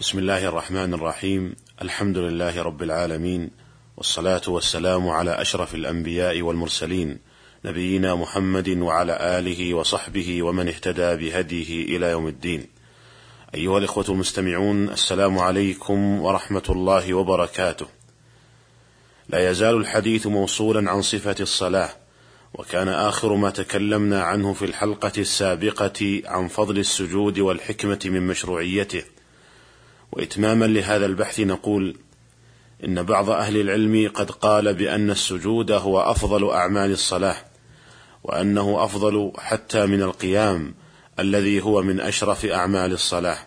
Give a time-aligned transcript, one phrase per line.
[0.00, 3.50] بسم الله الرحمن الرحيم الحمد لله رب العالمين
[3.96, 7.18] والصلاه والسلام على اشرف الانبياء والمرسلين
[7.64, 12.66] نبينا محمد وعلى اله وصحبه ومن اهتدى بهديه إلى يوم الدين
[13.54, 17.86] ايها الاخوه المستمعون السلام عليكم ورحمه الله وبركاته
[19.28, 21.90] لا يزال الحديث موصولا عن صفة الصلاة
[22.54, 29.02] وكان آخر ما تكلمنا عنه في الحلقة السابقة عن فضل السجود والحكمة من مشروعيته.
[30.12, 31.96] وإتماما لهذا البحث نقول
[32.84, 37.36] إن بعض أهل العلم قد قال بأن السجود هو أفضل أعمال الصلاة
[38.24, 40.74] وأنه أفضل حتى من القيام
[41.18, 43.38] الذي هو من أشرف أعمال الصلاة.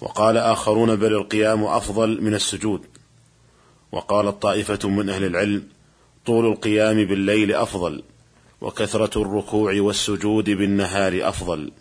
[0.00, 2.86] وقال آخرون بل القيام أفضل من السجود.
[3.92, 5.68] وقالت طائفه من أهل العلم
[6.26, 8.02] طول القيام بالليل أفضل
[8.60, 11.72] وكثرة الركوع والسجود بالنهار أفضل.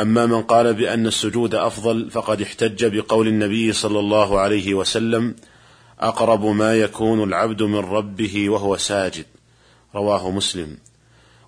[0.00, 5.34] أما من قال بأن السجود أفضل فقد احتج بقول النبي صلى الله عليه وسلم
[6.00, 9.26] أقرب ما يكون العبد من ربه وهو ساجد.
[9.94, 10.78] رواه مسلم.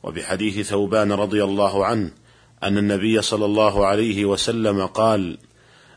[0.03, 2.11] وبحديث ثوبان رضي الله عنه
[2.63, 5.39] أن النبي صلى الله عليه وسلم قال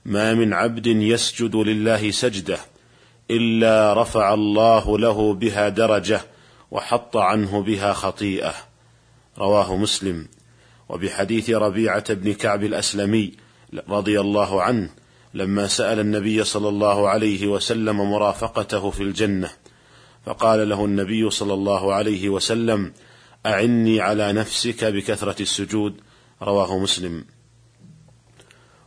[0.05, 2.57] ما من عبد يسجد لله سجدة
[3.31, 6.21] إلا رفع الله له بها درجة
[6.71, 8.53] وحط عنه بها خطيئة
[9.37, 10.27] رواه مسلم.
[10.89, 13.31] وبحديث ربيعة بن كعب الأسلمي
[13.89, 14.89] رضي الله عنه
[15.33, 19.49] لما سأل النبي صلى الله عليه وسلم مرافقته في الجنة
[20.25, 22.93] فقال له النبي صلى الله عليه وسلم
[23.45, 26.01] أعني على نفسك بكثرة السجود.
[26.41, 27.25] رواه مسلم.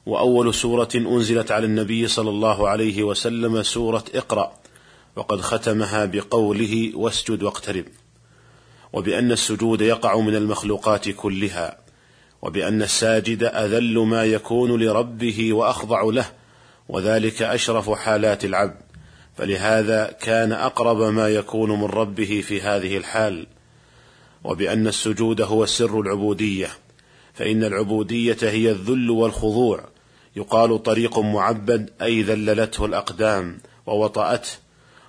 [0.07, 4.53] وأول سورة أنزلت على النبي صلى الله عليه وسلم سورة اقرأ
[5.17, 7.85] وقد ختمها بقوله واسجد واقترب.
[8.93, 11.88] وبأن السجود يقع من المخلوقات كلها.
[12.43, 16.27] وبأن الساجد أذل ما يكون لربه وأخضع له
[16.89, 18.81] وذلك أشرف حالات العبد.
[19.37, 23.47] فلهذا كان أقرب ما يكون من ربه في هذه الحال.
[24.45, 26.69] وبأن السجود هو سر العبودية
[27.35, 29.85] فإن العبودية هي الذل والخضوع.
[30.37, 34.49] يقال طريق معبد أي ذللته الأقدام ووطأته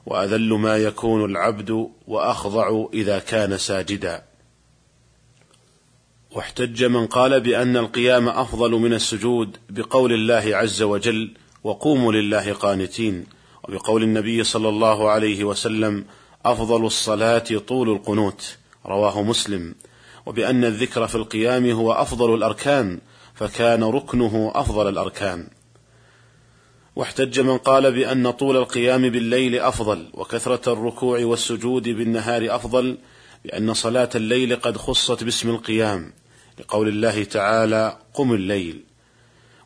[0.06, 4.28] وأذل ما يكون العبد وأخضع إذا كان ساجدا.
[6.35, 11.31] واحتج من قال بأن القيام أفضل من السجود بقول الله عز وجل
[11.63, 13.25] وقوموا لله قانتين
[13.63, 16.06] وبقول النبي صلى الله عليه وسلم
[16.45, 19.75] أفضل الصلاة طول القنوت رواه مسلم.
[20.25, 23.00] وبأن الذكر في القيام هو أفضل الأركان
[23.35, 25.47] فكان ركنه أفضل الأركان.
[26.95, 32.97] واحتج من قال بأن طول القيام بالليل أفضل وكثرة الركوع والسجود بالنهار أفضل
[33.45, 36.13] بان صلاة الليل قد خصت باسم القيام
[36.59, 38.83] لقول الله تعالى قم الليل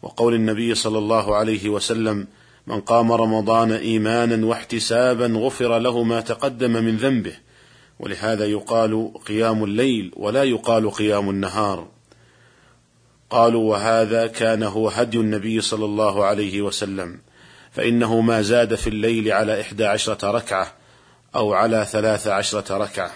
[0.01, 2.28] وقول النبي صلى الله عليه وسلم
[2.67, 7.35] من قام رمضان إيمانا واحتسابا غفر له ما تقدم من ذنبه
[8.00, 11.88] ولهذا يقال قيام الليل ولا يقال قيام النهار
[13.29, 17.19] قالوا وهذا كان هو هدي النبي صلى الله عليه وسلم
[17.72, 20.73] فإنه ما زاد في الليل على إحدى عشرة ركعة
[21.35, 23.11] أو على ثلاث عشرة ركعة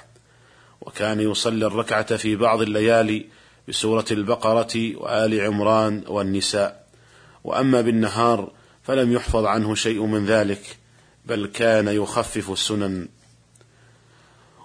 [0.82, 3.26] وكان يصلي الركعة في بعض الليالي
[3.68, 6.88] بسورة البقرة وآل عمران والنساء.
[7.44, 8.52] وأما بالنهار
[8.84, 10.78] فلم يحفظ عنه شيء من ذلك
[11.26, 13.08] بل كان يخفف السنن.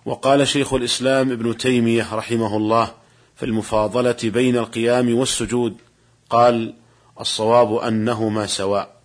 [0.05, 2.93] وقال شيخ الإسلام ابن تيمية رحمه الله
[3.37, 5.77] في المفاضلة بين القيام والسجود
[6.31, 6.75] قال
[7.21, 9.01] الصواب أنهما سواء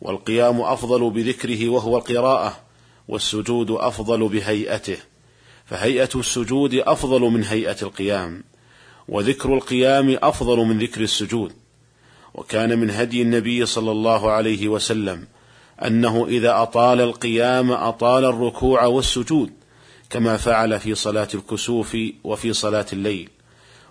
[0.00, 2.60] والقيام أفضل بذكره وهو القراءة
[3.08, 4.98] والسجود أفضل بهيئته.
[5.66, 8.44] فهيئة السجود أفضل من هيئة القيام
[9.08, 11.52] وذكر القيام أفضل من ذكر السجود.
[12.34, 15.26] وكان من هدي النبي صلى الله عليه وسلم
[15.84, 19.52] أنه إذا أطال القيام أطال الركوع والسجود
[20.10, 23.30] كما فعل في صلاة الكسوف وفي صلاة الليل.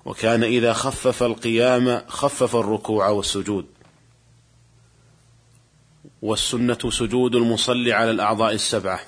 [0.06, 3.66] وكان إذا خفف القيام خفف الركوع والسجود.
[6.22, 9.00] والسنة سجود المصلي على الأعضاء السبعة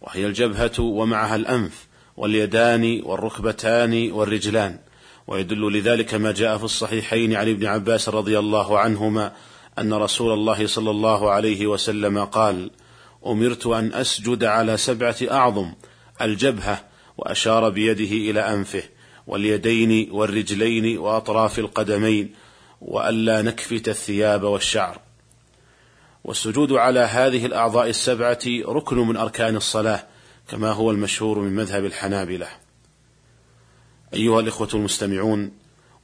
[0.00, 1.87] وهي الجبهة ومعها الأنف.
[2.18, 4.78] واليدان والركبتان والرجلان.
[5.26, 9.32] ويدل لذلك ما جاء في الصحيحين عن ابن عباس رضي الله عنهما
[9.78, 12.70] أن رسول الله صلى الله عليه وسلم قال
[13.26, 15.72] أمرت أن أسجد على سبعة أعظم
[16.20, 16.84] الجبهة
[17.18, 18.82] وأشار بيده إلى أنفه
[19.26, 22.34] واليدين والرجلين وأطراف القدمين
[22.80, 25.00] والا نكفت الثياب والشعر.
[26.24, 28.38] والسجود على هذه الأعضاء السبعة
[28.68, 30.06] ركن من أركان الصلاة
[30.48, 32.48] كما هو المشهور من مذهب الحنابلة.
[34.14, 35.52] أيها الإخوة المستمعون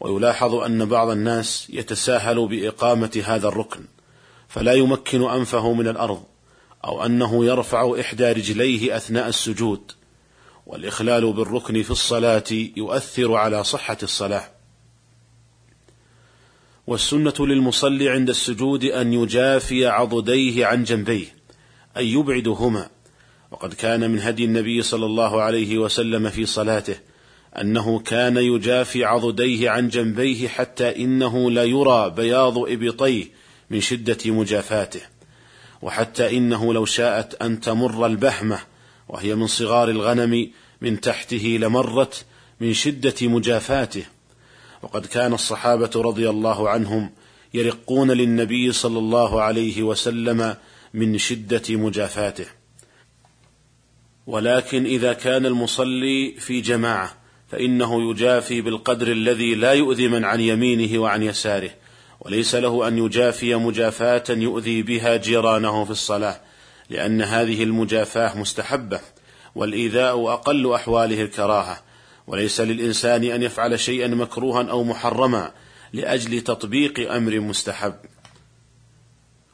[0.00, 3.84] ويلاحظ أن بعض الناس يتساهل بإقامة هذا الركن
[4.48, 6.22] فلا يمكن أنفه من الأرض
[6.84, 9.92] أو أنه يرفع إحدى رجليه أثناء السجود
[10.66, 12.44] والإخلال بالركن في الصلاة
[12.76, 14.44] يؤثر على صحة الصلاة.
[16.86, 21.26] والسنة للمصلي عند السجود أن يجافي عضديه عن جنبيه
[21.96, 22.88] أي يبعدهما
[23.54, 26.96] وقد كان من هدي النبي صلى الله عليه وسلم في صلاته
[27.60, 33.24] أنه كان يجافي عضديه عن جنبيه حتى إنه لا يرى بياض إبطيه
[33.70, 35.00] من شدة مجافاته
[35.82, 38.58] وحتى إنه لو شاءت أن تمر البهمة
[39.08, 42.24] وهي من صغار الغنم من تحته لمرت
[42.60, 44.04] من شدة مجافاته.
[44.82, 47.10] وقد كان الصحابة رضي الله عنهم
[47.54, 50.56] يرقون للنبي صلى الله عليه وسلم
[50.94, 52.63] من شدة مجافاته.
[54.26, 57.16] ولكن إذا كان المصلي في جماعة
[57.48, 61.70] فإنه يجافي بالقدر الذي لا يؤذي من عن يمينه وعن يساره
[62.20, 66.40] وليس له أن يجافي مجافاة يؤذي بها جيرانه في الصلاة
[66.90, 69.00] لأن هذه المجافاة مستحبة
[69.54, 71.82] والإيذاء أقل أحواله الكراهة
[72.26, 75.52] وليس للإنسان أن يفعل شيئا مكروها أو محرما
[75.92, 77.94] لأجل تطبيق أمر مستحب.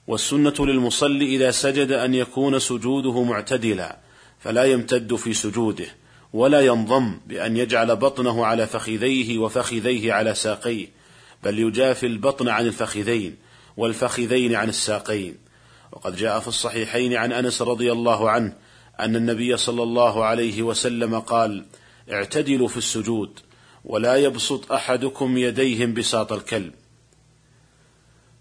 [0.07, 3.99] والسنة للمصلي إذا سجد أن يكون سجوده معتدلا
[4.41, 5.87] فلا يمتد في سجوده
[6.33, 10.87] ولا ينضم بأن يجعل بطنه على فخذيه وفخذيه على ساقيه
[11.45, 13.37] بل يجافي البطن عن الفخذين
[13.77, 15.37] والفخذين عن الساقين.
[15.93, 18.57] وقد جاء في الصحيحين عن أنس رضي الله عنه
[19.01, 21.67] أن النبي صلى الله عليه وسلم قال
[22.13, 23.41] اعتدلوا في السجود
[23.85, 26.73] ولا يبسط أحدكم يديه بساط الكلب.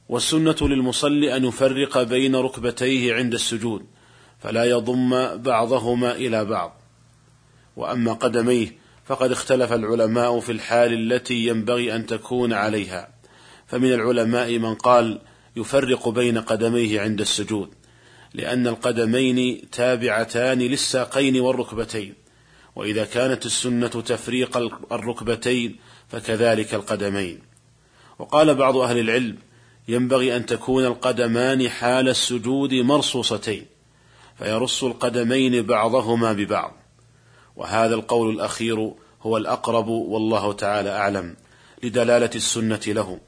[0.09, 3.85] والسنة للمصلي أن يفرق بين ركبتيه عند السجود
[4.39, 6.81] فلا يضم بعضهما إلى بعض.
[7.75, 13.09] وأما قدميه فقد اختلف العلماء في الحال التي ينبغي أن تكون عليها.
[13.68, 15.21] فمن العلماء من قال
[15.56, 17.69] يفرق بين قدميه عند السجود
[18.33, 22.13] لأن القدمين تابعتان للساقين والركبتين.
[22.75, 24.57] وإذا كانت السنة تفريق
[24.92, 27.39] الركبتين فكذلك القدمين.
[28.19, 29.38] وقال بعض أهل العلم
[29.88, 33.65] ينبغي أن تكون القدمان حال السجود مرصوصتين.
[34.39, 36.74] فيرص القدمين بعضهما ببعض.
[37.56, 38.91] وهذا القول الأخير
[39.21, 41.36] هو الأقرب والله تعالى أعلم
[41.83, 43.19] لدلالة السنة له.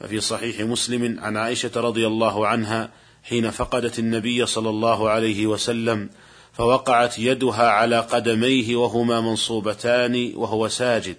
[0.00, 2.90] ففي صحيح مسلم عن عائشة رضي الله عنها
[3.22, 6.10] حين فقدت النبي صلى الله عليه وسلم
[6.52, 11.16] فوقعت يدها على قدميه وهما منصوبتان وهو ساجد.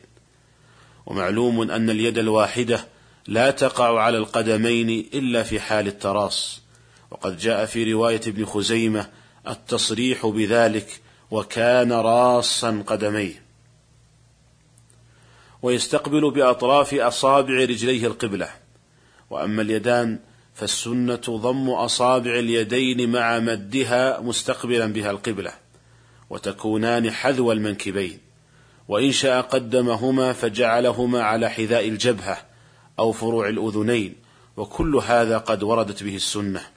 [1.05, 2.85] ومعلوم أن اليد الواحدة
[3.27, 6.61] لا تقع على القدمين إلا في حال التراص.
[7.11, 9.09] وقد جاء في رواية ابن خزيمة
[9.47, 11.01] التصريح بذلك
[11.31, 13.45] وكان راصا قدميه.
[15.61, 18.49] ويستقبل بأطراف أصابع رجليه القبلة.
[19.29, 20.19] وأما اليدان
[20.53, 25.51] فالسنة ضم أصابع اليدين مع مدها مستقبلا بها القبلة
[26.29, 28.19] وتكونان حذو المنكبين.
[28.87, 32.37] وإن شاء قدمهما فجعلهما على حذاء الجبهة
[32.99, 34.15] أو فروع الأذنين
[34.57, 36.74] وكل هذا قد وردت به السنة.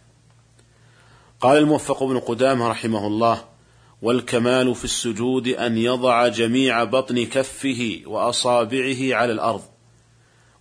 [1.40, 3.44] قال الموفق بن قدامة رحمه الله
[4.02, 9.62] والكمال في السجود أن يضع جميع بطن كفه وأصابعه على الأرض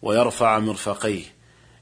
[0.01, 1.23] ويرفع مرفقيه.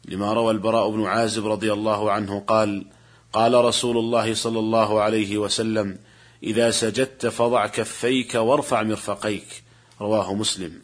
[0.05, 2.85] لما روى البراء بن عازب رضي الله عنه قال
[3.33, 5.97] قال رسول الله صلى الله عليه وسلم
[6.43, 9.63] إذا سجدت فضع كفيك وارفع مرفقيك.
[10.01, 10.81] رواه مسلم.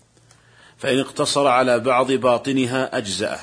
[0.78, 3.40] فإن اقتصر على بعض باطنها أجزأه.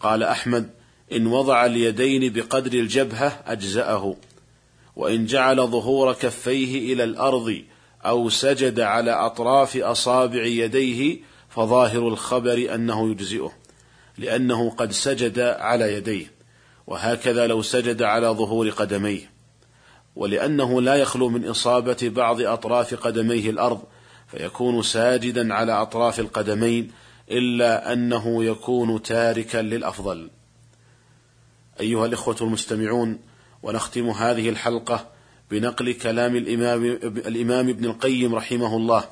[0.00, 0.77] قال أحمد
[1.12, 4.16] إن وضع اليدين بقدر الجبهة أجزأه.
[4.96, 7.62] وإن جعل ظهور كفيه إلى الأرض
[8.06, 13.52] أو سجد على أطراف أصابع يديه فظاهر الخبر أنه يجزئه
[14.18, 16.32] لأنه قد سجد على يديه.
[16.86, 19.30] وهكذا لو سجد على ظهور قدميه.
[20.16, 23.82] ولأنه لا يخلو من إصابة بعض أطراف قدميه الأرض
[24.28, 26.90] فيكون ساجدا على أطراف القدمين
[27.30, 30.30] إلا أنه يكون تاركا للأفضل.
[31.80, 33.18] أيها الإخوة المستمعون
[33.62, 35.08] ونختم هذه الحلقة
[35.50, 39.04] بنقل كلام الإمام, الإمام ابن القيم رحمه الله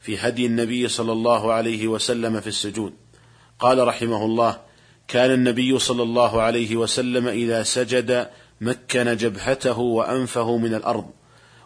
[0.00, 2.92] في هدي النبي صلى الله عليه وسلم في السجود.
[3.58, 4.60] قال رحمه الله
[5.08, 8.28] كان النبي صلى الله عليه وسلم إذا سجد
[8.60, 11.10] مكن جبهته وأنفه من الأرض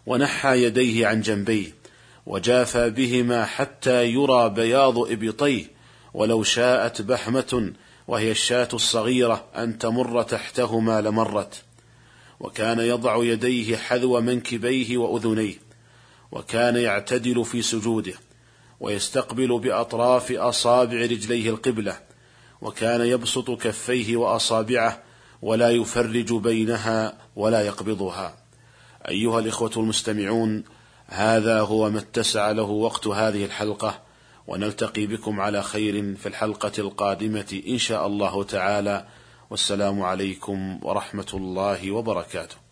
[0.06, 1.74] ونحى يديه عن جنبيه
[2.26, 5.64] وجافى بهما حتى يرى بياض إبطيه
[6.14, 7.72] ولو شاءت بحمة
[8.08, 11.62] وهي الشاة الصغيرة أن تمر تحتهما لمرت
[12.40, 15.54] وكان يضع يديه حذو منكبيه وأذنيه
[16.32, 18.14] وكان يعتدل في سجوده
[18.80, 21.98] ويستقبل بأطراف أصابع رجليه القبلة
[22.62, 25.02] وكان يبسط كفيه وأصابعه
[25.42, 28.36] ولا يفرج بينها ولا يقبضها.
[29.08, 30.64] أيها الإخوة المستمعون
[31.06, 34.00] هذا هو ما اتسع له وقت هذه الحلقة.
[34.46, 39.06] ونلتقي بكم على خير في الحلقة القادمة إن شاء الله تعالى.
[39.50, 42.63] والسلام عليكم ورحمة الله وبركاته.